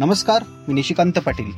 [0.00, 1.50] नमस्कार मी निशिकांत पाटील.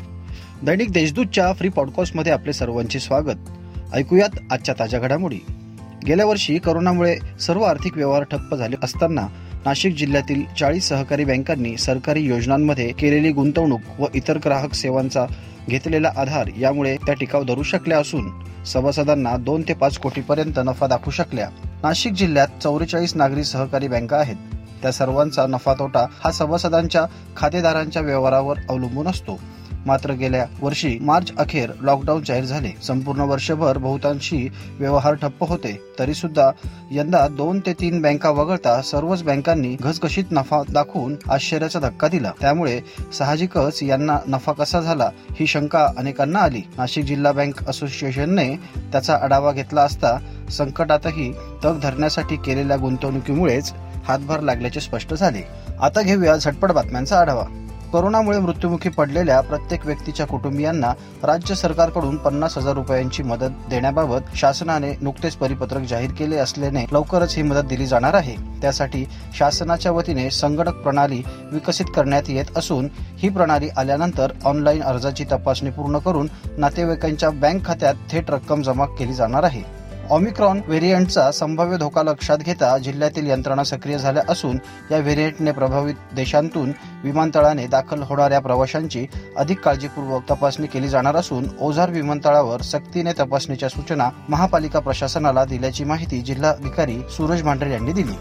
[0.63, 3.51] दैनिक देशदूतच्या फ्री पॉडकास्टमध्ये आपले सर्वांचे स्वागत.
[3.95, 5.39] ऐकूयात आजच्या ताज्या घडामोडी.
[6.07, 9.27] गेल्या वर्षी करोनामुळे सर्व आर्थिक व्यवहार ठप्प झाले असताना
[9.65, 15.27] नाशिक जिल्ह्यातील चाळीस सहकारी बँकांनी सरकारी योजनांमध्ये केलेली गुंतवणूक व इतर ग्राहक सेवांचा
[15.69, 18.31] घेतलेला आधार यामुळे त्या टिकाव धरू शकल्या असून
[18.65, 21.49] सभासदांना दोन ते पाच कोटीपर्यंत नफा दाखवू शकल्या.
[21.83, 24.37] नाशिक जिल्ह्यात चौवेचाळीस नागरी सहकारी बँका आहेत.
[24.83, 29.39] त्या सर्वांचा नफा तोटा हा सभासदांच्या खातेदारांच्या व्यवहारावर अवलंबून असतो.
[29.87, 32.71] मात्र गेल्या वर्षी मार्च अखेर लॉकडाऊन जाहीर झाले.
[32.83, 35.73] संपूर्ण वर्षभर बहुतांशी व्यवहार ठप्प होते.
[35.99, 36.51] तरी सुद्धा
[36.91, 42.31] यंदा दोन ते तीन बँका वगळता सर्वच बँकांनी घसघशीत नफा दाखवून आश्चर्याचा धक्का दिला.
[42.41, 42.81] त्यामुळे
[43.13, 45.11] साहजिकच यांना नफा कसा झाला
[45.41, 46.63] ही शंका अनेकांना आली.
[46.79, 48.49] नाशिक जिल्हा बँक असोसिएशनने
[48.93, 50.19] त्याचा आढावा घेतला असता
[50.51, 51.33] संकटातही
[51.65, 53.73] तग धरण्यासाठी केलेल्या गुंतवणुकीमुळेच
[54.09, 55.43] हातभार लागल्याचे स्पष्ट झाले.
[55.81, 57.45] आता घेऊया झटपट बातम्यांचा आढावा.
[57.93, 65.35] कोरोनामुळे मृत्युमुखी पडलेल्या प्रत्येक व्यक्तीच्या कुटुंबियांना राज्य सरकारकडून पन्नास हजार रुपयांची मदत देण्याबाबत शासनाने नुकतेच
[65.37, 68.37] परिपत्रक जाहीर केले असल्याने लवकरच ही मदत दिली जाणार आहे.
[68.63, 69.05] त्यासाठी
[69.39, 75.99] शासनाच्या वतीने संगणक प्रणाली विकसित करण्यात येत असून ही प्रणाली आल्यानंतर ऑनलाईन अर्जाची तपासणी पूर्ण
[75.99, 79.82] करून नातेवाईकांच्या बँक खात्यात थेट रक्कम जमा केली जाणार आहे.
[80.13, 84.59] ऑमिक्रॉन व्हेरियंटचा संभाव्य धोका लक्षात घेता जिल्ह्यातील यंत्रणा सक्रिय झाल्या असून
[84.91, 86.73] या व्हेरियंटने प्रभावित देशांतून
[87.05, 94.11] विमानतळाने दाखल होणाऱ्या प्रवाशांची अधिक काळजीपूर्वक तपासणी केली जाणार असून ओझार विमानतळावर सक्तीने तपासणीच्या सूचना
[94.29, 98.17] महापालिका प्रशासनाला दिल्याची माहिती जिल्हाधिकारी सूरज मांढरे यांनी दिली.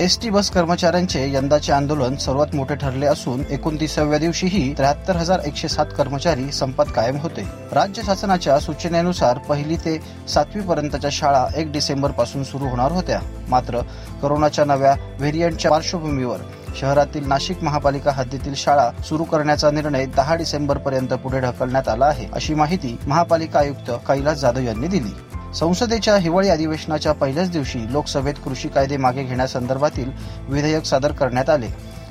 [0.00, 5.68] एस टी बस कर्मचाऱ्यांचे यंदाचे आंदोलन सर्वात मोठे ठरले असून एकोणतीसाव्या दिवशीही त्र्याहत्तर हजार एकशे
[5.68, 7.42] सात कर्मचारी संपात कायम होते.
[7.72, 13.20] राज्य शासनाच्या सूचनेनुसार पहिली ते सातवी पर्यंतच्या शाळा एक डिसेंबरपासून सुरू होणार होत्या.
[13.48, 13.80] मात्र
[14.22, 16.40] करोनाच्या नव्या व्हेरियंटच्या पार्श्वभूमीवर
[16.80, 22.26] शहरातील नाशिक महापालिका हद्दीतील शाळा सुरू करण्याचा निर्णय दहा डिसेंबर पर्यंत पुढे ढकलण्यात आला आहे
[22.32, 25.12] अशी माहिती महापालिका आयुक्त कैलास जाधव यांनी दिली.
[25.54, 30.10] संसदेच्या हिवाळी अधिवेशनाच्या पहिल्याच दिवशी लोकसभेत कृषी कायदे मागे घेण्यासंदर्भातील
[30.48, 31.68] विधेयक सादर करण्यात आले.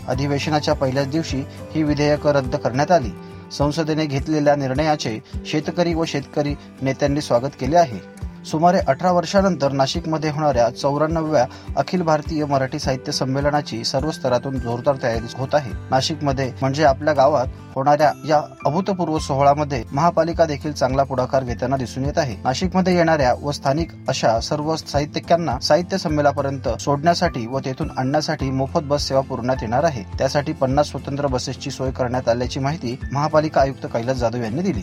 [0.07, 1.44] अधिवेशनाच्या पहिल्याच दिवशी
[1.75, 3.09] ही विधेयकं रद्द करण्यात आली.
[3.51, 8.20] संसदेने घेतलेल्या निर्णयाचे शेतकरी व शेतकरी नेत्यांनी स्वागत केले आहे.
[8.46, 11.46] सुमारे अठरा वर्षानंतर नाशिकमध्ये होणाऱ्या चौऱ्याण्णव्या
[11.78, 15.72] अखिल भारतीय मराठी साहित्य संमेलनाची सर्व स्तरातून जोरदार तयारी होत आहे.
[15.91, 22.18] नाशिकमध्ये म्हणजे आपल्या गावात होणाऱ्या या अभूतपूर्व सोहळ्यामध्ये महापालिका देखील चांगला पुढाकार घेताना दिसून येत
[22.18, 22.35] आहे.
[22.44, 29.07] नाशिकमध्ये येणाऱ्या व स्थानिक अशा सर्व साहित्यिकांना साहित्य संमेलनापर्यंत सोडण्यासाठी व तेथून आणण्यासाठी मोफत बस
[29.07, 30.03] सेवा पुरवण्यात येणार आहे.
[30.18, 34.81] त्यासाठी पन्नास स्वतंत्र बसेसची सोय करण्यात आल्याची माहिती महापालिका आयुक्त कैलास जाधव यांनी दिली.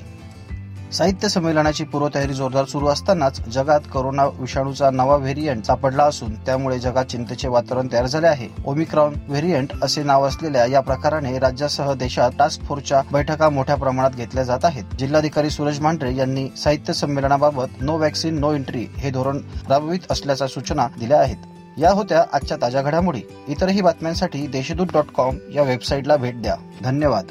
[0.92, 7.04] साहित्य संमेलनाची पूर्वतयारी जोरदार सुरू असतानाच जगात कोरोना विषाणूचा नवा व्हेरियंट सापडला असून त्यामुळे जगात
[7.04, 8.48] चिंतेचे वातावरण तयार झाले आहे.
[8.66, 14.44] ओमिक्रॉन व्हेरियंट असे नाव असलेल्या या प्रकाराने राज्यासह देशात टास्क फोर्सच्या बैठका मोठ्या प्रमाणात घेतल्या
[14.44, 14.84] जात आहेत.
[14.98, 19.38] जिल्हाधिकारी सूरज मांढरे यांनी साहित्य संमेलनाबाबत नो वॅक्सिन नो एंट्री हे धोरण
[19.68, 21.36] राबवित असल्याच्या सूचना दिल्या आहेत.
[21.78, 23.20] या होत्या आजच्या ताज्या घडामोडी.
[23.48, 26.56] इतरही बातम्यांसाठी देशदूत डॉट कॉम या वेबसाईटला भेट द्या.
[26.82, 27.24] धन्यवाद.